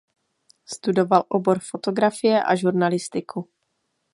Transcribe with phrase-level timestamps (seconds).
[0.75, 3.49] Studoval obor fotografie a žurnalistiku.